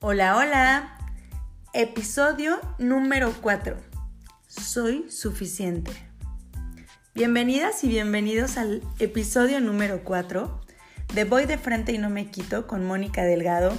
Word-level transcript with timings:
Hola, 0.00 0.36
hola. 0.36 0.96
Episodio 1.72 2.60
número 2.78 3.34
4. 3.42 3.76
Soy 4.46 5.10
suficiente. 5.10 5.90
Bienvenidas 7.16 7.82
y 7.82 7.88
bienvenidos 7.88 8.58
al 8.58 8.80
episodio 9.00 9.60
número 9.60 10.04
4 10.04 10.60
de 11.14 11.24
Voy 11.24 11.46
de 11.46 11.58
frente 11.58 11.90
y 11.90 11.98
no 11.98 12.10
me 12.10 12.30
quito 12.30 12.68
con 12.68 12.86
Mónica 12.86 13.24
Delgado. 13.24 13.76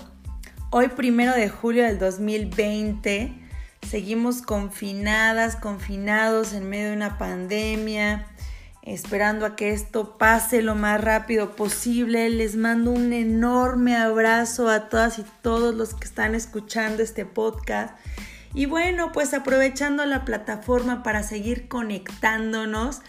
Hoy 0.72 0.90
primero 0.90 1.34
de 1.34 1.48
julio 1.48 1.84
del 1.86 2.00
2020. 2.00 3.34
Seguimos 3.88 4.42
confinadas, 4.42 5.56
confinados 5.56 6.52
en 6.52 6.68
medio 6.68 6.90
de 6.90 6.98
una 6.98 7.18
pandemia 7.18 8.28
esperando 8.94 9.46
a 9.46 9.56
que 9.56 9.70
esto 9.70 10.18
pase 10.18 10.62
lo 10.62 10.76
más 10.76 11.00
rápido 11.02 11.56
posible. 11.56 12.30
Les 12.30 12.56
mando 12.56 12.92
un 12.92 13.14
enorme 13.14 13.96
abrazo 13.96 14.68
a 14.68 14.90
todas 14.90 15.20
y 15.20 15.26
todos 15.42 15.76
los 15.76 15.94
que 15.94 16.06
están 16.06 16.34
escuchando 16.34 17.04
este 17.04 17.26
podcast. 17.26 17.96
Y 18.54 18.66
bueno, 18.66 19.12
pues 19.12 19.34
aprovechando 19.34 20.06
la 20.06 20.26
plataforma 20.26 21.04
para 21.04 21.22
seguir 21.22 21.68
conectándonos, 21.68 23.02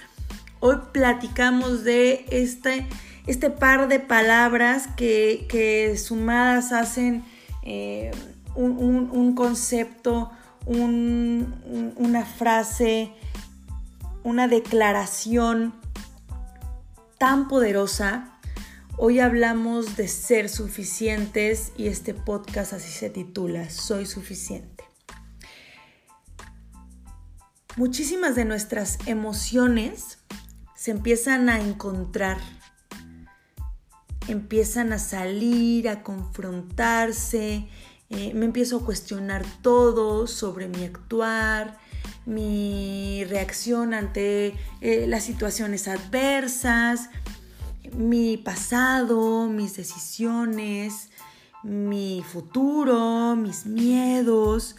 hoy 0.60 0.76
platicamos 0.92 1.82
de 1.82 2.26
este, 2.30 2.86
este 3.26 3.48
par 3.48 3.88
de 3.88 4.00
palabras 4.00 4.86
que, 4.96 5.96
sumadas 5.96 6.72
hacen 6.72 7.24
eh, 7.62 8.10
un, 8.54 9.34
concepto, 9.34 10.30
una 10.66 12.24
frase, 12.26 13.12
una 14.22 14.48
declaración 14.48 15.74
tan 17.18 17.48
poderosa. 17.48 18.38
Hoy 18.96 19.20
hablamos 19.20 19.96
de 19.96 20.08
ser 20.08 20.48
suficientes 20.48 21.72
y 21.76 21.88
este 21.88 22.12
podcast 22.14 22.72
así 22.74 22.90
se 22.90 23.10
titula, 23.10 23.70
Soy 23.70 24.06
suficiente. 24.06 24.84
Muchísimas 27.76 28.34
de 28.34 28.44
nuestras 28.44 28.98
emociones 29.06 30.18
se 30.74 30.90
empiezan 30.90 31.48
a 31.48 31.60
encontrar, 31.60 32.38
empiezan 34.28 34.92
a 34.92 34.98
salir, 34.98 35.88
a 35.88 36.02
confrontarse, 36.02 37.68
eh, 38.10 38.34
me 38.34 38.46
empiezo 38.46 38.78
a 38.78 38.84
cuestionar 38.84 39.46
todo 39.62 40.26
sobre 40.26 40.68
mi 40.68 40.84
actuar, 40.84 41.78
mi 42.26 43.24
reacción 43.24 43.94
ante 43.94 44.54
eh, 44.80 45.06
las 45.06 45.24
situaciones 45.24 45.88
adversas, 45.88 47.10
mi 47.92 48.36
pasado, 48.36 49.48
mis 49.48 49.76
decisiones, 49.76 51.10
mi 51.62 52.24
futuro, 52.26 53.36
mis 53.36 53.66
miedos, 53.66 54.76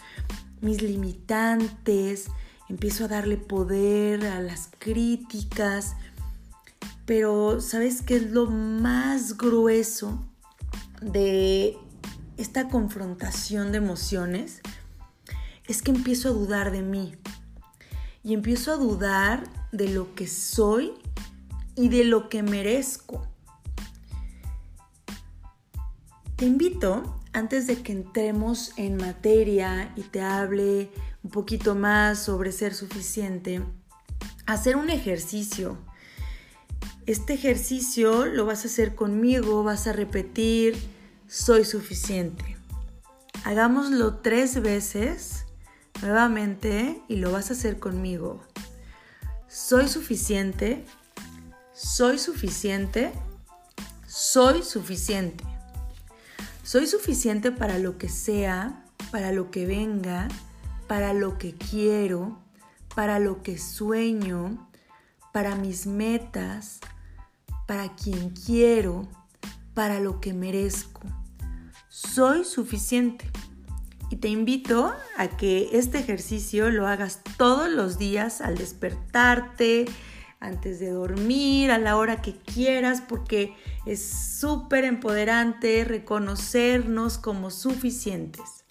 mis 0.61 0.81
limitantes. 0.81 2.27
Empiezo 2.69 3.05
a 3.05 3.09
darle 3.09 3.37
poder 3.37 4.25
a 4.25 4.39
las 4.39 4.69
críticas. 4.79 5.95
Pero 7.05 7.59
¿sabes 7.59 8.01
qué 8.01 8.17
es 8.17 8.31
lo 8.31 8.45
más 8.47 9.37
grueso 9.37 10.25
de 11.01 11.75
esta 12.37 12.69
confrontación 12.69 13.71
de 13.71 13.79
emociones? 13.79 14.61
Es 15.65 15.81
que 15.81 15.91
empiezo 15.91 16.29
a 16.29 16.33
dudar 16.33 16.71
de 16.71 16.81
mí 16.81 17.15
y 18.23 18.33
empiezo 18.33 18.71
a 18.71 18.77
dudar 18.77 19.43
de 19.71 19.89
lo 19.89 20.13
que 20.15 20.27
soy 20.27 20.93
y 21.75 21.89
de 21.89 22.03
lo 22.03 22.29
que 22.29 22.43
merezco. 22.43 23.27
Te 26.35 26.45
invito, 26.45 27.19
antes 27.33 27.67
de 27.67 27.81
que 27.81 27.91
entremos 27.91 28.71
en 28.77 28.97
materia 28.97 29.93
y 29.95 30.01
te 30.01 30.21
hable 30.21 30.91
un 31.23 31.31
poquito 31.31 31.75
más 31.75 32.19
sobre 32.19 32.51
ser 32.51 32.73
suficiente, 32.73 33.61
a 34.45 34.53
hacer 34.53 34.75
un 34.75 34.89
ejercicio. 34.89 35.77
Este 37.05 37.33
ejercicio 37.33 38.25
lo 38.25 38.45
vas 38.45 38.63
a 38.63 38.67
hacer 38.67 38.95
conmigo, 38.95 39.63
vas 39.63 39.87
a 39.87 39.93
repetir, 39.93 40.75
soy 41.27 41.63
suficiente. 41.63 42.57
Hagámoslo 43.43 44.17
tres 44.17 44.61
veces 44.61 45.45
nuevamente 46.01 47.01
y 47.07 47.17
lo 47.17 47.31
vas 47.31 47.49
a 47.49 47.53
hacer 47.53 47.79
conmigo. 47.79 48.41
Soy 49.47 49.87
suficiente, 49.87 50.85
soy 51.73 52.17
suficiente, 52.17 53.11
soy 54.07 54.63
suficiente. 54.63 55.43
Soy 56.63 56.87
suficiente 56.87 57.51
para 57.51 57.79
lo 57.79 57.97
que 57.97 58.07
sea, 58.07 58.85
para 59.11 59.31
lo 59.31 59.51
que 59.51 59.65
venga, 59.65 60.27
para 60.87 61.13
lo 61.13 61.37
que 61.37 61.55
quiero, 61.55 62.39
para 62.95 63.19
lo 63.19 63.41
que 63.41 63.57
sueño, 63.57 64.69
para 65.33 65.55
mis 65.55 65.87
metas, 65.87 66.79
para 67.67 67.95
quien 67.95 68.29
quiero, 68.29 69.07
para 69.73 69.99
lo 69.99 70.21
que 70.21 70.33
merezco. 70.33 71.01
Soy 71.89 72.45
suficiente. 72.45 73.29
Y 74.11 74.17
te 74.17 74.27
invito 74.27 74.93
a 75.15 75.29
que 75.29 75.69
este 75.71 75.97
ejercicio 75.97 76.69
lo 76.69 76.85
hagas 76.85 77.21
todos 77.37 77.69
los 77.69 77.97
días 77.97 78.41
al 78.41 78.57
despertarte, 78.57 79.85
antes 80.41 80.81
de 80.81 80.89
dormir, 80.89 81.71
a 81.71 81.77
la 81.77 81.95
hora 81.95 82.21
que 82.21 82.35
quieras, 82.35 82.99
porque 82.99 83.55
es 83.85 84.05
súper 84.05 84.83
empoderante 84.83 85.85
reconocernos 85.85 87.19
como 87.19 87.51
suficientes. 87.51 88.65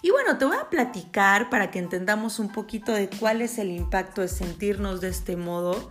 Y 0.00 0.10
bueno, 0.10 0.38
te 0.38 0.46
voy 0.46 0.56
a 0.56 0.70
platicar 0.70 1.50
para 1.50 1.70
que 1.70 1.78
entendamos 1.78 2.38
un 2.38 2.50
poquito 2.50 2.92
de 2.92 3.10
cuál 3.10 3.42
es 3.42 3.58
el 3.58 3.70
impacto 3.70 4.22
de 4.22 4.28
sentirnos 4.28 5.02
de 5.02 5.08
este 5.08 5.36
modo 5.36 5.90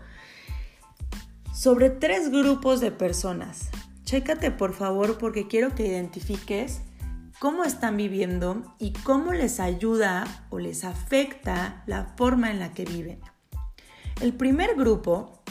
sobre 1.53 1.91
tres 1.91 2.31
grupos 2.31 2.81
de 2.81 2.89
personas. 2.91 3.69
Chécate 4.03 4.49
por 4.49 4.73
favor 4.73 5.19
porque 5.19 5.47
quiero 5.47 5.75
que 5.75 5.85
identifiques 5.85 6.81
cómo 7.41 7.63
están 7.63 7.97
viviendo 7.97 8.61
y 8.77 8.93
cómo 8.93 9.33
les 9.33 9.59
ayuda 9.59 10.45
o 10.51 10.59
les 10.59 10.83
afecta 10.83 11.81
la 11.87 12.13
forma 12.15 12.51
en 12.51 12.59
la 12.59 12.71
que 12.71 12.85
viven. 12.85 13.19
El 14.21 14.33
primer 14.33 14.75
grupo 14.75 15.41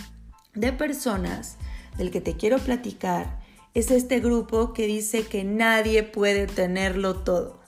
de 0.54 0.72
personas 0.72 1.56
del 1.98 2.12
que 2.12 2.20
te 2.20 2.36
quiero 2.36 2.58
platicar 2.60 3.40
es 3.74 3.90
este 3.90 4.20
grupo 4.20 4.72
que 4.72 4.86
dice 4.86 5.26
que 5.26 5.42
nadie 5.42 6.04
puede 6.04 6.46
tenerlo 6.46 7.16
todo. 7.24 7.60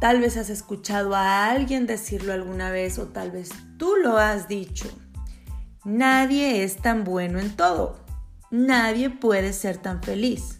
Tal 0.00 0.20
vez 0.20 0.38
has 0.38 0.48
escuchado 0.48 1.14
a 1.14 1.50
alguien 1.50 1.86
decirlo 1.86 2.32
alguna 2.32 2.70
vez 2.70 2.98
o 2.98 3.08
tal 3.08 3.32
vez 3.32 3.50
tú 3.76 3.96
lo 4.02 4.16
has 4.16 4.48
dicho. 4.48 4.88
Nadie 5.84 6.64
es 6.64 6.78
tan 6.78 7.04
bueno 7.04 7.38
en 7.38 7.54
todo. 7.54 7.98
Nadie 8.50 9.10
puede 9.10 9.52
ser 9.52 9.76
tan 9.76 10.02
feliz. 10.02 10.59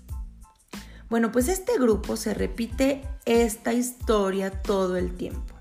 Bueno, 1.10 1.32
pues 1.32 1.48
este 1.48 1.76
grupo 1.76 2.16
se 2.16 2.34
repite 2.34 3.03
esta 3.26 3.72
historia 3.72 4.50
todo 4.62 4.97
el 4.97 5.16
tiempo. 5.16 5.54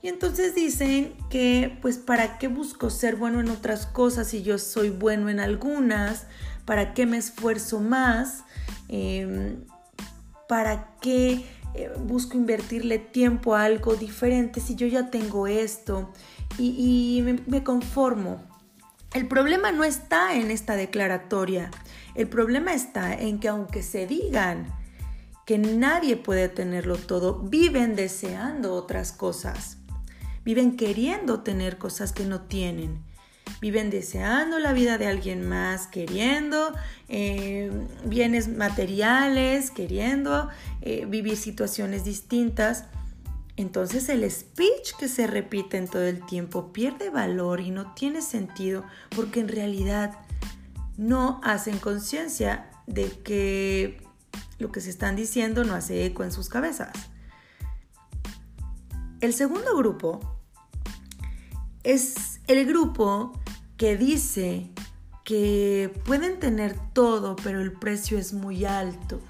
Y 0.00 0.08
entonces 0.08 0.54
dicen 0.54 1.12
que, 1.28 1.76
pues, 1.82 1.98
¿para 1.98 2.38
qué 2.38 2.46
busco 2.48 2.88
ser 2.88 3.16
bueno 3.16 3.40
en 3.40 3.50
otras 3.50 3.84
cosas 3.84 4.28
si 4.28 4.42
yo 4.42 4.58
soy 4.58 4.90
bueno 4.90 5.28
en 5.28 5.40
algunas? 5.40 6.26
¿Para 6.64 6.94
qué 6.94 7.04
me 7.04 7.18
esfuerzo 7.18 7.80
más? 7.80 8.44
Em, 8.88 9.64
¿Para 10.48 10.94
qué 11.02 11.44
eh, 11.74 11.90
busco 11.98 12.36
invertirle 12.36 12.98
tiempo 12.98 13.54
a 13.54 13.64
algo 13.64 13.94
diferente 13.94 14.60
si 14.60 14.76
yo 14.76 14.86
ya 14.86 15.10
tengo 15.10 15.48
esto? 15.48 16.12
Y, 16.58 17.22
me 17.46 17.64
conformo. 17.64 18.42
El 19.12 19.26
problema 19.26 19.72
no 19.72 19.82
está 19.82 20.36
en 20.36 20.50
esta 20.50 20.76
declaratoria. 20.76 21.70
El 22.14 22.28
problema 22.28 22.74
está 22.74 23.14
en 23.14 23.38
que 23.38 23.48
aunque 23.48 23.82
se 23.82 24.06
digan 24.06 24.66
que 25.46 25.58
nadie 25.58 26.16
puede 26.16 26.48
tenerlo 26.48 26.96
todo, 26.96 27.40
viven 27.40 27.96
deseando 27.96 28.74
otras 28.74 29.12
cosas. 29.12 29.78
Viven 30.44 30.76
queriendo 30.76 31.40
tener 31.40 31.76
cosas 31.76 32.12
que 32.12 32.24
no 32.24 32.42
tienen. 32.42 33.02
Viven 33.60 33.90
deseando 33.90 34.58
la 34.58 34.72
vida 34.72 34.96
de 34.96 35.06
alguien 35.06 35.46
más, 35.46 35.86
queriendo 35.86 36.72
eh, 37.08 37.70
bienes 38.04 38.48
materiales, 38.48 39.70
queriendo 39.70 40.48
eh, 40.82 41.04
vivir 41.06 41.36
situaciones 41.36 42.04
distintas. 42.04 42.84
Entonces 43.56 44.08
el 44.08 44.30
speech 44.30 44.92
que 44.98 45.08
se 45.08 45.26
repite 45.26 45.76
en 45.76 45.88
todo 45.88 46.04
el 46.04 46.24
tiempo 46.24 46.72
pierde 46.72 47.10
valor 47.10 47.60
y 47.60 47.70
no 47.70 47.92
tiene 47.94 48.22
sentido 48.22 48.84
porque 49.14 49.40
en 49.40 49.48
realidad 49.48 50.12
no 51.00 51.40
hacen 51.42 51.78
conciencia 51.78 52.70
de 52.86 53.08
que 53.22 54.06
lo 54.58 54.70
que 54.70 54.82
se 54.82 54.90
están 54.90 55.16
diciendo 55.16 55.64
no 55.64 55.74
hace 55.74 56.04
eco 56.04 56.24
en 56.24 56.30
sus 56.30 56.50
cabezas. 56.50 56.92
El 59.22 59.32
segundo 59.32 59.74
grupo 59.78 60.20
es 61.84 62.42
el 62.48 62.66
grupo 62.66 63.32
que 63.78 63.96
dice 63.96 64.70
que 65.24 65.90
pueden 66.04 66.38
tener 66.38 66.76
todo, 66.92 67.34
pero 67.36 67.62
el 67.62 67.72
precio 67.72 68.18
es 68.18 68.34
muy 68.34 68.66
alto. 68.66 69.22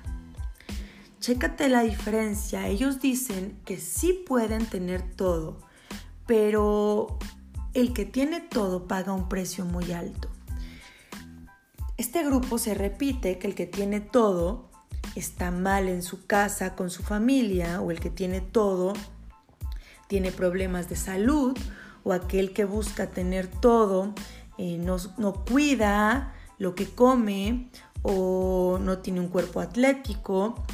chécate 1.20 1.69
la 1.69 1.82
diferencia. 1.82 2.66
Ellos 2.66 2.99
dicen 2.99 3.61
que 3.64 3.76
sí 3.76 4.25
pueden 4.26 4.66
tener 4.66 5.02
todo, 5.02 5.61
pero 6.26 7.16
el 7.75 7.93
que 7.93 8.06
tiene 8.06 8.40
todo 8.40 8.88
paga 8.88 9.12
un 9.12 9.28
precio 9.28 9.64
muy 9.64 9.93
alto. 9.93 10.31
Este 12.00 12.25
grupo 12.25 12.56
se 12.56 12.73
repite 12.73 13.38
que 13.38 13.47
el 13.47 13.55
que 13.55 13.67
tiene 13.67 14.00
todo 14.00 14.70
está 15.17 15.50
mal 15.50 15.87
en 15.87 16.02
su 16.02 16.25
casa 16.25 16.75
con 16.75 16.88
su 16.88 17.02
familia 17.02 17.82
o 17.82 17.91
el 17.91 18.00
que 18.00 18.08
tiene 18.08 18.41
todo 18.41 18.94
tiene 20.08 20.32
problemas 20.32 20.88
de 20.88 20.97
salud 20.97 21.55
o 22.02 22.14
aquel 22.14 22.55
que 22.55 22.64
busca 22.64 23.08
tener 23.08 23.49
todo 23.49 24.14
eh, 24.56 24.79
no, 24.79 24.97
no 25.19 25.44
cuida 25.44 26.32
lo 26.56 26.75
que 26.75 26.87
come 26.87 27.69
o 28.00 28.79
no 28.81 29.00
tiene 29.00 29.20
un 29.20 29.29
cuerpo 29.29 29.61
atlético 29.61 30.64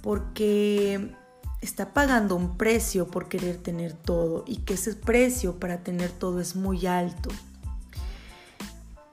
porque 0.00 1.12
está 1.60 1.92
pagando 1.92 2.36
un 2.36 2.56
precio 2.56 3.08
por 3.08 3.28
querer 3.28 3.56
tener 3.56 3.94
todo 3.94 4.44
y 4.46 4.58
que 4.58 4.74
ese 4.74 4.94
precio 4.94 5.58
para 5.58 5.82
tener 5.82 6.12
todo 6.12 6.38
es 6.38 6.54
muy 6.54 6.86
alto. 6.86 7.30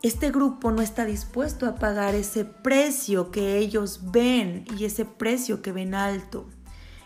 Este 0.05 0.29
grupo 0.29 0.69
no 0.69 0.83
está 0.83 1.03
dispuesto 1.03 1.65
a 1.65 1.73
pagar 1.73 2.13
ese 2.13 2.45
precio 2.45 3.31
que 3.31 3.57
ellos 3.57 4.11
ven 4.11 4.63
y 4.77 4.85
ese 4.85 5.03
precio 5.03 5.63
que 5.63 5.71
ven 5.71 5.95
alto. 5.95 6.45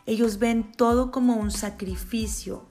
Ellos 0.05 0.37
ven 0.37 0.73
todo 0.73 1.09
como 1.09 1.37
un 1.37 1.49
sacrificio 1.49 2.65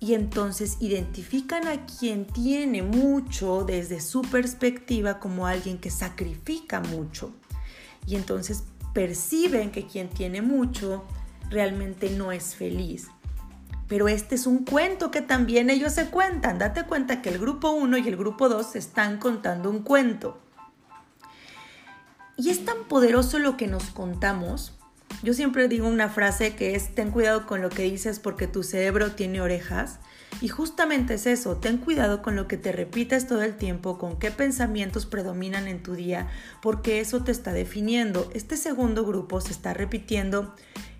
y 0.00 0.12
entonces 0.12 0.76
identifican 0.80 1.66
a 1.66 1.86
quien 1.86 2.26
tiene 2.26 2.82
mucho 2.82 3.64
desde 3.64 4.02
su 4.02 4.20
perspectiva 4.20 5.18
como 5.18 5.46
alguien 5.46 5.78
que 5.78 5.88
sacrifica 5.88 6.80
mucho. 6.80 7.32
Y 8.06 8.16
entonces 8.16 8.64
perciben 8.92 9.70
que 9.70 9.86
quien 9.86 10.10
tiene 10.10 10.42
mucho 10.42 11.06
realmente 11.48 12.10
no 12.10 12.32
es 12.32 12.54
feliz. 12.54 13.08
Pero 13.88 14.08
este 14.08 14.34
es 14.34 14.46
un 14.46 14.64
cuento 14.64 15.10
que 15.10 15.20
también 15.20 15.70
ellos 15.70 15.92
se 15.92 16.06
cuentan. 16.06 16.58
Date 16.58 16.84
cuenta 16.84 17.22
que 17.22 17.28
el 17.28 17.38
grupo 17.38 17.70
1 17.70 17.98
y 17.98 18.08
el 18.08 18.16
grupo 18.16 18.48
2 18.48 18.76
están 18.76 19.18
contando 19.18 19.70
un 19.70 19.82
cuento. 19.82 20.40
Y 22.36 22.50
es 22.50 22.64
tan 22.64 22.84
poderoso 22.88 23.38
lo 23.38 23.56
que 23.56 23.66
nos 23.66 23.84
contamos. 23.84 24.72
Yo 25.22 25.32
siempre 25.32 25.68
digo 25.68 25.88
una 25.88 26.08
frase 26.08 26.54
que 26.54 26.74
es, 26.74 26.94
ten 26.94 27.10
cuidado 27.10 27.46
con 27.46 27.62
lo 27.62 27.70
que 27.70 27.84
dices 27.84 28.18
porque 28.18 28.46
tu 28.46 28.62
cerebro 28.62 29.12
tiene 29.12 29.40
orejas. 29.40 29.98
Y 30.42 30.48
justamente 30.48 31.14
es 31.14 31.26
eso, 31.26 31.56
ten 31.56 31.78
cuidado 31.78 32.20
con 32.20 32.36
lo 32.36 32.46
que 32.46 32.58
te 32.58 32.72
repites 32.72 33.26
todo 33.26 33.42
el 33.42 33.56
tiempo, 33.56 33.96
con 33.96 34.18
qué 34.18 34.30
pensamientos 34.30 35.06
predominan 35.06 35.66
en 35.66 35.82
tu 35.82 35.94
día, 35.94 36.28
porque 36.60 37.00
eso 37.00 37.24
te 37.24 37.32
está 37.32 37.52
definiendo. 37.52 38.30
Este 38.34 38.58
segundo 38.58 39.06
grupo 39.06 39.40
se 39.40 39.52
está 39.52 39.72
repitiendo 39.72 40.54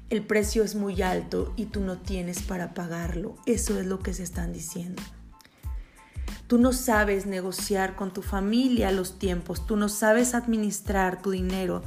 el 0.09 0.25
precio 0.25 0.63
es 0.63 0.75
muy 0.75 1.03
alto 1.03 1.53
y 1.57 1.67
tú 1.67 1.81
no 1.81 1.99
tienes 1.99 2.43
para 2.43 2.75
pagarlo. 2.75 3.37
Eso 3.47 3.79
es 3.79 3.87
lo 3.87 3.99
que 3.99 4.15
se 4.15 4.23
están 4.23 4.53
diciendo. 4.53 5.03
Tú 6.47 6.59
no 6.59 6.73
sabes 6.73 7.27
negociar 7.27 7.97
con 7.97 8.13
tu 8.13 8.23
familia 8.23 8.93
los 8.93 9.19
tiempos, 9.19 9.67
tú 9.67 9.77
no 9.77 9.89
sabes 9.89 10.35
administrar 10.35 11.21
tu 11.21 11.33
dinero, 11.33 11.83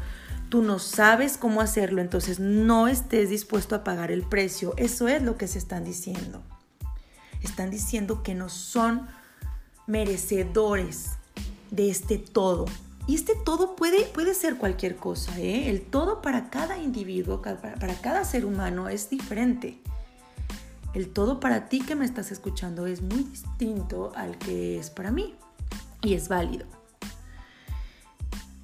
tú 0.50 0.62
no 0.62 0.80
sabes 0.80 1.38
cómo 1.38 1.62
hacerlo, 1.62 2.02
entonces 2.02 2.42
no 2.42 2.90
estés 2.90 3.30
dispuesto 3.30 3.76
a 3.76 3.86
pagar 3.86 4.12
el 4.12 4.24
precio. 4.24 4.74
Eso 4.76 5.08
es 5.08 5.22
lo 5.22 5.38
que 5.38 5.48
se 5.48 5.60
están 5.60 5.86
diciendo. 5.86 6.44
Están 7.42 7.70
diciendo 7.70 8.22
que 8.22 8.36
no 8.36 8.50
son 8.50 9.08
merecedores 9.88 11.12
de 11.72 11.90
este 11.90 12.18
todo, 12.18 12.66
y 13.08 13.16
este 13.16 13.34
todo 13.36 13.76
puede, 13.76 14.06
puede 14.06 14.34
ser 14.34 14.58
cualquier 14.58 14.96
cosa, 14.96 15.40
¿eh? 15.40 15.70
El 15.70 15.82
todo 15.82 16.22
para 16.22 16.50
cada 16.50 16.78
individuo, 16.78 17.42
para, 17.42 17.76
para 17.76 17.96
cada 17.96 18.24
ser 18.24 18.46
humano 18.46 18.90
es 18.90 19.10
diferente. 19.10 19.80
El 20.94 21.10
todo 21.10 21.40
para 21.40 21.70
ti 21.70 21.82
que 21.82 21.96
me 21.96 22.06
estás 22.06 22.32
escuchando 22.32 22.88
es 22.88 23.02
muy 23.02 23.24
distinto 23.24 24.12
al 24.16 24.38
que 24.38 24.80
es 24.80 24.90
para 24.90 25.12
mí 25.12 25.36
y 26.02 26.16
es 26.16 26.28
válido. 26.28 26.66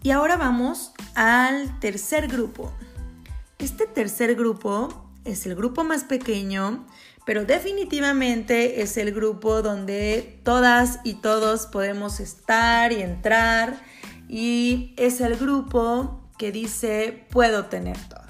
Y 0.02 0.12
ahora 0.12 0.38
vamos 0.38 0.92
al 1.16 1.80
tercer 1.80 2.28
grupo. 2.28 2.72
Este 3.58 3.88
tercer 3.88 4.36
grupo 4.36 5.10
es 5.24 5.46
el 5.48 5.56
grupo 5.56 5.84
más 5.84 6.04
pequeño, 6.04 6.86
pero 7.26 7.46
definitivamente 7.46 8.82
es 8.82 8.98
el 8.98 9.12
grupo 9.12 9.64
donde 9.64 10.40
todas 10.44 11.00
y 11.04 11.16
todos 11.16 11.66
podemos 11.66 12.20
estar 12.20 12.92
y 12.92 13.02
entrar 13.02 13.82
y 14.28 14.94
es 14.98 15.22
el 15.22 15.36
grupo 15.36 16.22
que 16.38 16.52
dice 16.52 17.26
puedo 17.30 17.66
tener 17.66 17.98
todo. 18.10 18.22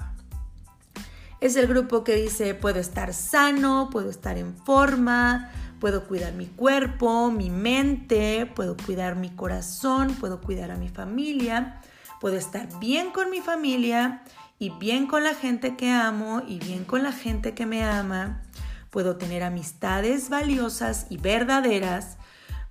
Es 1.40 1.56
el 1.56 1.66
grupo 1.66 2.04
que 2.04 2.16
dice 2.16 2.54
puedo 2.54 2.78
estar 2.78 3.12
sano, 3.12 3.88
puedo 3.90 4.10
estar 4.10 4.38
en 4.38 4.56
forma, 4.56 5.50
puedo 5.80 6.06
cuidar 6.06 6.32
mi 6.32 6.46
cuerpo, 6.46 7.30
mi 7.30 7.50
mente, 7.50 8.46
puedo 8.46 8.76
cuidar 8.76 9.16
mi 9.16 9.30
corazón, 9.30 10.14
puedo 10.14 10.40
cuidar 10.40 10.70
a 10.70 10.76
mi 10.76 10.88
familia, 10.88 11.80
puedo 12.20 12.36
estar 12.36 12.68
bien 12.78 13.10
con 13.10 13.30
mi 13.30 13.40
familia 13.40 14.22
y 14.58 14.70
bien 14.70 15.06
con 15.06 15.24
la 15.24 15.34
gente 15.34 15.76
que 15.76 15.90
amo 15.90 16.42
y 16.46 16.58
bien 16.58 16.84
con 16.84 17.02
la 17.02 17.12
gente 17.12 17.54
que 17.54 17.66
me 17.66 17.84
ama. 17.84 18.42
Puedo 18.90 19.16
tener 19.16 19.42
amistades 19.42 20.30
valiosas 20.30 21.06
y 21.10 21.18
verdaderas. 21.18 22.16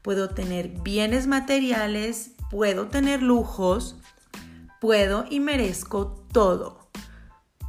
Puedo 0.01 0.29
tener 0.29 0.69
bienes 0.81 1.27
materiales 1.27 2.34
puedo 2.55 2.87
tener 2.87 3.21
lujos, 3.21 3.97
puedo 4.79 5.25
y 5.29 5.41
merezco 5.41 6.25
todo. 6.31 6.89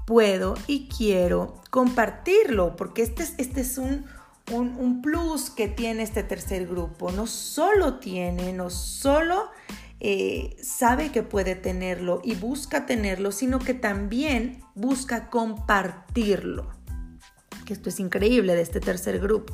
Puedo 0.07 0.55
y 0.69 0.89
quiero 0.89 1.61
compartirlo, 1.71 2.77
porque 2.77 3.03
este 3.03 3.25
es, 3.25 3.35
este 3.39 3.63
es 3.63 3.79
un, 3.79 4.07
un, 4.53 5.03
plus 5.03 5.51
que 5.51 5.67
tiene 5.67 6.05
este 6.05 6.23
tercer 6.23 6.69
grupo. 6.69 7.11
No 7.11 7.27
solo 7.27 7.99
tiene, 7.99 8.53
no 8.53 8.71
solo 8.71 9.51
eh, 9.99 10.57
sabe 10.63 11.11
que 11.11 11.25
puede 11.25 11.57
tenerlo 11.57 12.21
y 12.23 12.37
busca 12.37 12.87
tenerlo, 12.87 13.33
sino 13.33 13.59
que 13.59 13.75
también 13.75 14.63
busca 14.77 15.31
compartirlo. 15.31 16.71
Que 17.65 17.73
esto 17.73 17.89
es 17.89 17.99
increíble 17.99 18.55
de 18.55 18.63
este 18.63 18.79
tercer 18.79 19.19
grupo. 19.19 19.53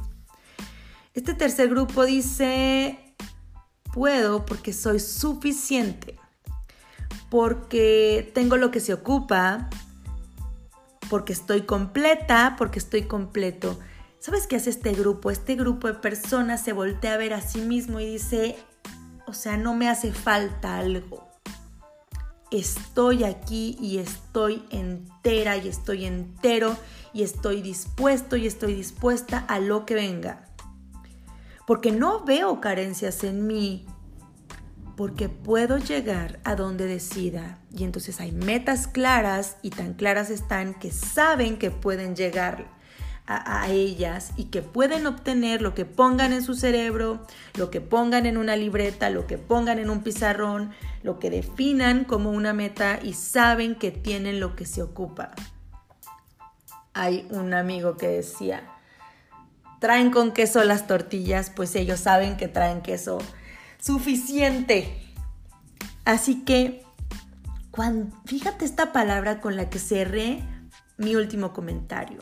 Este 1.14 1.32
tercer 1.32 1.70
grupo 1.70 2.04
dice, 2.04 3.11
puedo 3.92 4.44
porque 4.44 4.72
soy 4.72 4.98
suficiente, 4.98 6.16
porque 7.30 8.30
tengo 8.34 8.56
lo 8.56 8.70
que 8.70 8.80
se 8.80 8.94
ocupa, 8.94 9.68
porque 11.08 11.32
estoy 11.32 11.62
completa, 11.62 12.56
porque 12.58 12.78
estoy 12.78 13.02
completo. 13.02 13.78
¿Sabes 14.18 14.46
qué 14.46 14.56
hace 14.56 14.70
este 14.70 14.92
grupo? 14.92 15.30
Este 15.30 15.56
grupo 15.56 15.88
de 15.88 15.94
personas 15.94 16.62
se 16.62 16.72
voltea 16.72 17.14
a 17.14 17.18
ver 17.18 17.34
a 17.34 17.40
sí 17.40 17.60
mismo 17.60 18.00
y 18.00 18.06
dice, 18.06 18.56
o 19.26 19.34
sea, 19.34 19.56
no 19.56 19.74
me 19.74 19.88
hace 19.88 20.12
falta 20.12 20.78
algo. 20.78 21.28
Estoy 22.50 23.24
aquí 23.24 23.76
y 23.80 23.98
estoy 23.98 24.62
entera 24.70 25.56
y 25.56 25.68
estoy 25.68 26.04
entero 26.04 26.76
y 27.14 27.22
estoy 27.22 27.62
dispuesto 27.62 28.36
y 28.36 28.46
estoy 28.46 28.74
dispuesta 28.74 29.38
a 29.38 29.58
lo 29.58 29.86
que 29.86 29.94
venga 29.94 30.51
porque 31.66 31.92
no 31.92 32.24
veo 32.24 32.60
carencias 32.60 33.24
en 33.24 33.46
mí, 33.46 33.86
porque 34.96 35.28
puedo 35.28 35.78
llegar 35.78 36.40
a 36.44 36.54
donde 36.54 36.86
decida. 36.86 37.58
Y 37.74 37.84
entonces 37.84 38.20
hay 38.20 38.32
metas 38.32 38.86
claras 38.86 39.56
y 39.62 39.70
tan 39.70 39.94
claras 39.94 40.30
están 40.30 40.74
que 40.74 40.90
saben 40.90 41.58
que 41.58 41.70
pueden 41.70 42.14
llegar 42.14 42.66
a, 43.26 43.68
ellas 43.70 44.32
y 44.36 44.46
que 44.46 44.62
pueden 44.62 45.06
obtener 45.06 45.62
lo 45.62 45.74
que 45.74 45.84
pongan 45.84 46.32
en 46.32 46.42
su 46.42 46.54
cerebro, 46.54 47.24
lo 47.56 47.70
que 47.70 47.80
pongan 47.80 48.26
en 48.26 48.36
una 48.36 48.56
libreta, 48.56 49.10
lo 49.10 49.26
que 49.26 49.38
pongan 49.38 49.78
en 49.78 49.90
un 49.90 50.02
pizarrón, 50.02 50.72
lo 51.02 51.18
que 51.18 51.30
definan 51.30 52.04
como 52.04 52.30
una 52.30 52.52
meta 52.52 52.98
y 53.02 53.14
saben 53.14 53.76
que 53.76 53.90
tienen 53.90 54.40
lo 54.40 54.54
que 54.56 54.66
se 54.66 54.82
ocupa. 54.82 55.30
Hay 56.94 57.26
un 57.30 57.54
amigo 57.54 57.96
que 57.96 58.08
decía, 58.08 58.68
traen 59.82 60.12
con 60.12 60.30
queso 60.30 60.62
las 60.62 60.86
tortillas, 60.86 61.50
pues 61.50 61.74
ellos 61.74 61.98
saben 61.98 62.36
que 62.36 62.46
traen 62.46 62.82
queso 62.82 63.18
suficiente. 63.80 64.96
Así 66.04 66.44
que, 66.44 66.84
cuando, 67.72 68.16
fíjate 68.24 68.64
esta 68.64 68.92
palabra 68.92 69.40
con 69.40 69.56
la 69.56 69.68
que 69.70 69.80
cerré 69.80 70.44
mi 70.98 71.16
último 71.16 71.52
comentario. 71.52 72.20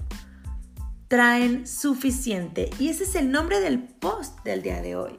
Traen 1.08 1.66
suficiente. 1.66 2.70
Y 2.78 2.88
ese 2.88 3.04
es 3.04 3.14
el 3.14 3.30
nombre 3.30 3.60
del 3.60 3.78
post 3.82 4.42
del 4.42 4.62
día 4.62 4.80
de 4.80 4.96
hoy. 4.96 5.18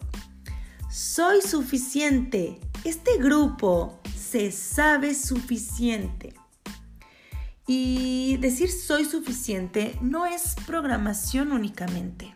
Soy 0.90 1.44
suficiente. 1.44 2.60
Este 2.84 3.18
grupo 3.20 4.00
se 4.18 4.52
sabe 4.52 5.14
suficiente. 5.14 6.34
Y 7.68 8.38
decir 8.38 8.72
soy 8.72 9.06
suficiente 9.06 9.98
no 10.02 10.26
es 10.26 10.56
programación 10.66 11.52
únicamente. 11.52 12.36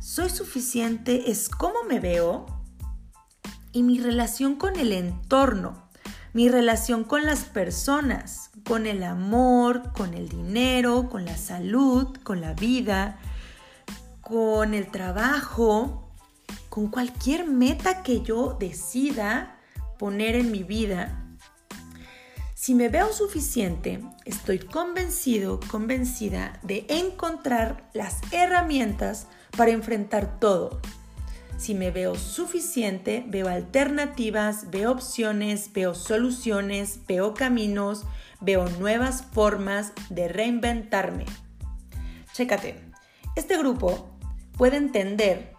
Soy 0.00 0.30
suficiente 0.30 1.30
es 1.30 1.48
cómo 1.48 1.84
me 1.88 2.00
veo 2.00 2.46
y 3.72 3.82
mi 3.82 3.98
relación 3.98 4.56
con 4.56 4.76
el 4.76 4.92
entorno. 4.92 5.84
mi 6.32 6.50
relación 6.50 7.04
con 7.04 7.24
las 7.24 7.44
personas, 7.44 8.50
con 8.68 8.86
el 8.86 9.04
amor, 9.04 9.92
con 9.94 10.12
el 10.12 10.28
dinero, 10.28 11.08
con 11.08 11.24
la 11.24 11.38
salud, 11.38 12.14
con 12.24 12.42
la 12.42 12.52
vida, 12.52 13.18
con 14.20 14.74
el 14.74 14.90
trabajo, 14.90 16.10
con 16.68 16.88
cualquier 16.88 17.46
meta 17.46 18.02
que 18.02 18.20
yo 18.20 18.54
decida 18.60 19.58
poner 19.98 20.34
en 20.34 20.50
mi 20.50 20.62
vida. 20.62 21.25
Si 22.66 22.74
me 22.74 22.88
veo 22.88 23.12
suficiente, 23.12 24.00
estoy 24.24 24.58
convencido, 24.58 25.60
convencida 25.70 26.58
de 26.64 26.84
encontrar 26.88 27.88
las 27.94 28.18
herramientas 28.32 29.28
para 29.56 29.70
enfrentar 29.70 30.40
todo. 30.40 30.80
Si 31.58 31.76
me 31.76 31.92
veo 31.92 32.16
suficiente, 32.16 33.24
veo 33.28 33.46
alternativas, 33.46 34.68
veo 34.72 34.90
opciones, 34.90 35.72
veo 35.74 35.94
soluciones, 35.94 37.06
veo 37.06 37.34
caminos, 37.34 38.04
veo 38.40 38.68
nuevas 38.80 39.22
formas 39.22 39.92
de 40.10 40.26
reinventarme. 40.26 41.26
Chécate, 42.32 42.82
este 43.36 43.58
grupo 43.58 44.18
puede 44.58 44.76
entender 44.78 45.52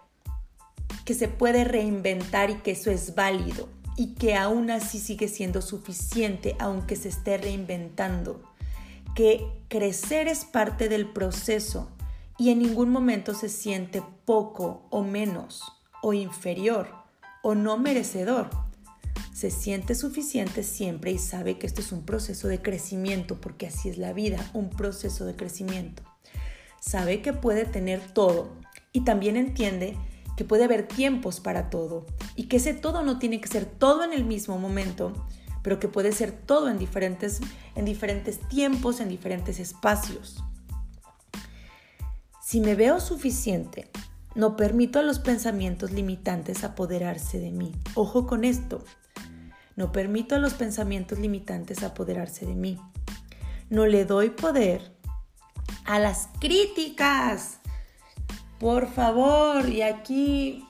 que 1.06 1.14
se 1.14 1.30
puede 1.30 1.64
reinventar 1.64 2.50
y 2.50 2.56
que 2.56 2.72
eso 2.72 2.92
es 2.92 3.16
válido 3.16 3.70
y 3.98 4.14
que 4.14 4.36
aún 4.36 4.70
así 4.70 5.00
sigue 5.00 5.28
siendo 5.28 5.62
suficiente 5.62 6.56
aunque 6.60 6.96
se 6.96 7.10
esté 7.10 7.38
reinventando. 7.38 8.42
Que 9.16 9.46
crecer 9.68 10.28
es 10.28 10.46
parte 10.46 10.88
del 10.88 11.10
proceso 11.12 11.90
y 12.38 12.52
en 12.52 12.60
ningún 12.60 12.92
momento 12.92 13.34
se 13.34 13.50
siente 13.50 14.04
poco 14.26 14.86
o 14.92 15.04
menos 15.04 15.64
o 16.04 16.14
inferior 16.14 16.88
o 17.42 17.56
no 17.56 17.78
merecedor. 17.78 18.50
Se 19.34 19.50
siente 19.50 19.96
suficiente 19.96 20.64
siempre 20.64 21.12
y 21.12 21.18
sabe 21.18 21.58
que 21.58 21.66
esto 21.66 21.82
es 21.82 21.92
un 21.92 22.04
proceso 22.06 22.48
de 22.48 22.62
crecimiento, 22.62 23.42
porque 23.42 23.68
así 23.68 23.90
es 23.90 23.98
la 23.98 24.14
vida, 24.14 24.50
un 24.54 24.70
proceso 24.70 25.26
de 25.26 25.36
crecimiento. 25.36 26.04
Sabe 26.80 27.22
que 27.22 27.34
puede 27.34 27.66
tener 27.66 28.02
todo 28.14 28.52
y 28.94 29.02
también 29.02 29.38
entiende 29.38 29.96
que 30.38 30.46
puede 30.46 30.64
haber 30.64 30.88
tiempos 30.88 31.42
para 31.42 31.70
todo 31.70 32.06
y 32.36 32.44
que 32.44 32.58
ese 32.58 32.74
todo 32.74 33.04
no 33.04 33.20
tiene 33.20 33.42
que 33.42 33.50
ser 33.50 33.66
todo 33.66 34.06
en 34.06 34.14
el 34.14 34.24
mismo 34.24 34.58
momento, 34.58 35.12
pero 35.64 35.80
que 35.80 35.90
puede 35.90 36.14
ser 36.14 36.32
todo 36.32 36.70
en 36.70 36.78
diferentes, 36.78 37.42
en 37.76 37.84
diferentes 37.84 38.40
tiempos, 38.48 39.02
en 39.02 39.10
diferentes 39.10 39.60
espacios. 39.60 40.44
Si 42.42 42.62
me 42.62 42.76
veo 42.76 43.02
suficiente, 43.02 43.90
no 44.36 44.56
permito 44.56 45.00
a 45.00 45.02
los 45.02 45.18
pensamientos 45.18 45.92
limitantes 45.92 46.64
apoderarse 46.64 47.40
de 47.40 47.52
mí. 47.52 47.74
Ojo 47.96 48.28
con 48.28 48.46
esto. 48.46 48.86
No 49.76 49.92
permito 49.92 50.36
a 50.36 50.40
los 50.40 50.54
pensamientos 50.54 51.18
limitantes 51.18 51.82
apoderarse 51.82 52.46
de 52.46 52.54
mí. 52.54 52.80
No 53.72 53.88
le 53.88 54.06
doy 54.06 54.30
poder 54.30 54.96
a 55.86 55.98
las 55.98 56.30
críticas. 56.40 57.60
Por 58.60 58.92
favor, 58.92 59.70
y 59.70 59.82
aquí 59.82 60.66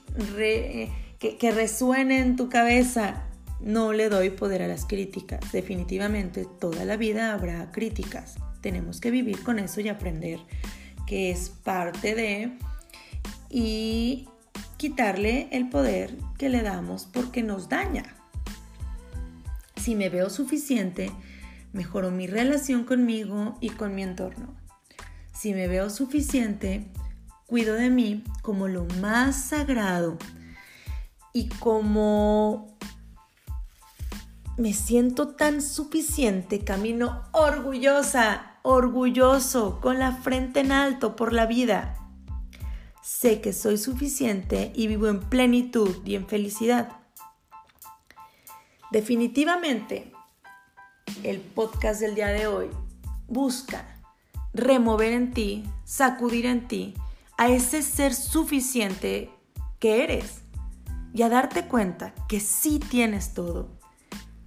que, 1.20 1.38
que 1.38 1.52
resuene 1.52 2.20
en 2.20 2.36
tu 2.36 2.50
cabeza. 2.50 3.24
No 3.60 3.92
le 3.92 4.10
doy 4.10 4.30
poder 4.30 4.62
a 4.62 4.68
las 4.68 4.86
críticas. 4.86 5.52
Definitivamente 5.52 6.46
toda 6.60 6.86
la 6.86 6.96
vida 6.96 7.34
habrá 7.34 7.72
críticas. 7.72 8.36
Tenemos 8.62 9.00
que 9.00 9.10
vivir 9.10 9.42
con 9.44 9.58
eso 9.58 9.82
y 9.82 9.90
aprender 9.90 10.40
que 11.08 11.32
es 11.32 11.50
parte 11.50 12.14
de 12.14 12.58
y 13.50 14.28
quitarle 14.78 15.48
el 15.52 15.70
poder 15.70 16.16
que 16.38 16.50
le 16.50 16.62
damos 16.62 17.06
porque 17.06 17.42
nos 17.42 17.70
daña. 17.70 18.04
Si 19.78 19.96
me 19.96 20.10
veo 20.10 20.30
suficiente, 20.30 21.12
mejoro 21.74 22.12
mi 22.12 22.28
relación 22.28 22.84
conmigo 22.84 23.58
y 23.62 23.70
con 23.70 23.96
mi 23.96 24.04
entorno. 24.04 24.54
Si 25.34 25.54
me 25.54 25.68
veo 25.68 25.90
suficiente, 25.90 26.86
cuido 27.48 27.76
de 27.76 27.90
mí 27.90 28.24
como 28.42 28.68
lo 28.68 28.86
más 29.02 29.46
sagrado 29.46 30.18
y 31.34 31.50
como 31.50 32.78
me 34.58 34.74
siento 34.74 35.30
tan 35.30 35.62
suficiente, 35.62 36.64
camino 36.64 37.24
orgullosa 37.32 38.58
orgulloso, 38.64 39.80
con 39.80 39.98
la 39.98 40.12
frente 40.12 40.60
en 40.60 40.74
alto 40.74 41.16
por 41.16 41.32
la 41.32 41.46
vida. 41.46 41.96
Sé 43.02 43.40
que 43.40 43.54
soy 43.54 43.78
suficiente 43.78 44.74
y 44.76 44.88
vivo 44.88 45.08
en 45.08 45.22
plenitud 45.22 46.06
y 46.06 46.16
en 46.16 46.28
felicidad. 46.28 47.00
Definitivamente, 48.92 50.12
el 51.24 51.40
podcast 51.40 52.02
del 52.02 52.16
día 52.16 52.28
de 52.28 52.48
hoy 52.48 52.68
busca 53.28 53.86
remover 54.54 55.14
en 55.14 55.32
ti, 55.32 55.64
sacudir 55.86 56.46
en 56.46 56.68
ti 56.68 56.94
a 57.38 57.50
ese 57.50 57.82
ser 57.84 58.14
suficiente 58.14 59.32
que 59.80 60.04
eres 60.04 60.42
y 61.14 61.22
a 61.22 61.30
darte 61.30 61.68
cuenta 61.68 62.14
que 62.28 62.40
sí 62.40 62.80
tienes 62.80 63.34
todo, 63.34 63.70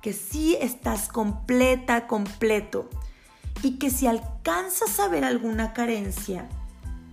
que 0.02 0.12
sí 0.12 0.56
estás 0.60 1.08
completa, 1.08 2.06
completo 2.06 2.90
y 3.62 3.78
que 3.78 3.90
si 3.90 4.06
alcanzas 4.06 4.98
a 5.00 5.08
ver 5.08 5.24
alguna 5.24 5.72
carencia, 5.72 6.48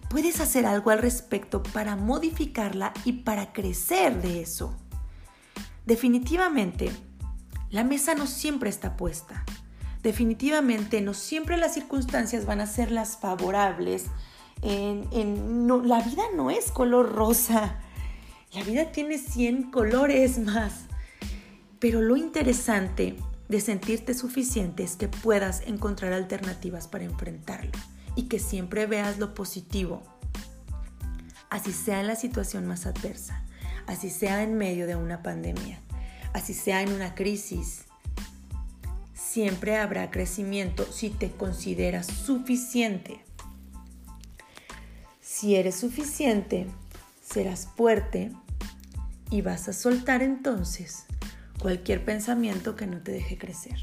puedes 0.10 0.40
hacer 0.40 0.66
algo 0.66 0.92
al 0.92 1.00
respecto 1.00 1.64
para 1.64 1.96
modificarla 1.96 2.94
y 3.06 3.14
para 3.14 3.54
crecer 3.54 4.22
de 4.22 4.42
eso. 4.42 4.76
Definitivamente, 5.86 6.92
la 7.70 7.84
mesa 7.84 8.16
no 8.16 8.28
siempre 8.28 8.70
está 8.70 8.96
puesta. 8.98 9.44
Definitivamente, 10.04 11.02
no 11.02 11.14
siempre 11.14 11.58
las 11.58 11.74
circunstancias 11.74 12.46
van 12.46 12.62
a 12.62 12.68
ser 12.68 12.92
las 12.92 13.18
favorables. 13.18 14.06
En, 14.62 15.68
la 15.88 16.02
vida 16.02 16.24
no 16.36 16.50
es 16.50 16.72
color 16.72 17.14
rosa. 17.14 17.80
La 18.54 18.64
vida 18.64 18.92
tiene 18.92 19.18
100 19.18 19.72
colores 19.72 20.40
más. 20.40 20.86
Pero 21.80 22.02
lo 22.02 22.18
interesante 22.18 23.16
de 23.50 23.62
sentirte 23.62 24.14
suficiente 24.14 24.84
es 24.84 24.96
que 24.96 25.08
puedas 25.08 25.62
encontrar 25.68 26.14
alternativas 26.14 26.88
para 26.88 27.06
enfrentarlo 27.06 27.72
y 28.16 28.24
que 28.24 28.40
siempre 28.40 28.88
veas 28.88 29.20
lo 29.20 29.34
positivo, 29.34 30.02
así 31.50 31.72
sea 31.72 32.02
en 32.02 32.08
la 32.08 32.16
situación 32.16 32.66
más 32.66 32.86
adversa, 32.86 33.44
así 33.86 34.10
sea 34.10 34.44
en 34.44 34.58
medio 34.58 34.88
de 34.88 34.96
una 34.96 35.22
pandemia, 35.22 35.80
así 36.34 36.54
sea 36.54 36.82
en 36.82 36.92
una 36.92 37.14
crisis. 37.14 37.86
Siempre 39.14 39.78
habrá 39.78 40.10
crecimiento 40.10 40.92
si 40.92 41.12
te 41.12 41.30
consideras 41.30 42.08
suficiente. 42.08 43.27
Si 45.40 45.56
eres 45.56 45.76
suficiente, 45.76 46.66
serás 47.22 47.68
fuerte 47.68 48.32
y 49.30 49.44
vas 49.44 49.70
a 49.70 49.74
soltar 49.74 50.24
entonces 50.24 51.06
cualquier 51.62 52.04
pensamiento 52.04 52.76
que 52.76 52.88
no 52.88 53.04
te 53.04 53.12
deje 53.12 53.38
crecer. 53.38 53.80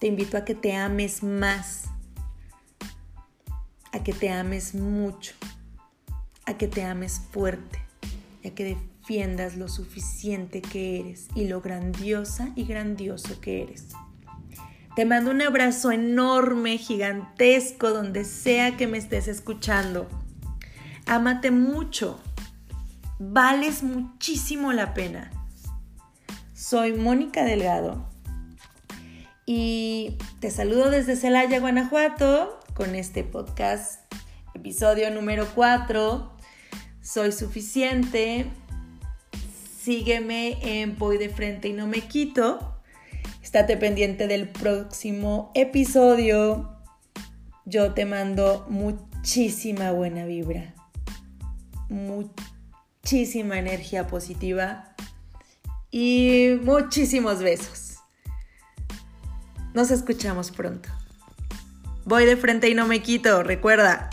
Te 0.00 0.08
invito 0.08 0.36
a 0.36 0.44
que 0.44 0.54
te 0.54 0.76
ames 0.76 1.22
más, 1.22 1.84
a 3.90 4.02
que 4.02 4.12
te 4.12 4.28
ames 4.28 4.74
mucho, 4.74 5.32
a 6.44 6.58
que 6.58 6.68
te 6.68 6.84
ames 6.84 7.22
fuerte 7.32 7.78
a 8.44 8.50
que 8.50 8.76
defiendas 9.00 9.56
lo 9.56 9.68
suficiente 9.68 10.60
que 10.60 11.00
eres 11.00 11.28
y 11.34 11.48
lo 11.48 11.62
grandiosa 11.62 12.50
y 12.54 12.66
grandioso 12.66 13.40
que 13.40 13.62
eres. 13.62 13.86
Te 14.94 15.06
mando 15.06 15.30
un 15.30 15.40
abrazo 15.40 15.90
enorme, 15.90 16.76
gigantesco, 16.76 17.92
donde 17.92 18.26
sea 18.26 18.76
que 18.76 18.86
me 18.86 18.98
estés 18.98 19.26
escuchando. 19.26 20.06
Ámate 21.06 21.50
mucho. 21.50 22.20
Vales 23.18 23.82
muchísimo 23.82 24.72
la 24.72 24.94
pena. 24.94 25.30
Soy 26.54 26.92
Mónica 26.92 27.44
Delgado 27.44 28.08
y 29.46 30.16
te 30.40 30.50
saludo 30.50 30.90
desde 30.90 31.16
Celaya, 31.16 31.60
Guanajuato, 31.60 32.60
con 32.72 32.94
este 32.94 33.24
podcast, 33.24 34.00
episodio 34.54 35.10
número 35.10 35.46
4. 35.54 36.32
Soy 37.02 37.32
suficiente. 37.32 38.46
Sígueme 39.78 40.56
en 40.62 40.96
Voy 40.96 41.18
de 41.18 41.28
Frente 41.28 41.68
y 41.68 41.74
No 41.74 41.86
Me 41.86 42.00
Quito. 42.00 42.80
Estate 43.42 43.76
pendiente 43.76 44.26
del 44.26 44.48
próximo 44.48 45.52
episodio. 45.54 46.78
Yo 47.66 47.92
te 47.92 48.06
mando 48.06 48.66
muchísima 48.70 49.92
buena 49.92 50.24
vibra, 50.24 50.73
muchísima 51.88 53.58
energía 53.58 54.06
positiva 54.06 54.94
y 55.90 56.58
muchísimos 56.62 57.40
besos. 57.40 57.98
Nos 59.74 59.90
escuchamos 59.90 60.50
pronto. 60.50 60.88
Voy 62.04 62.26
de 62.26 62.36
frente 62.36 62.68
y 62.68 62.74
no 62.74 62.86
me 62.86 63.02
quito, 63.02 63.42
recuerda. 63.42 64.10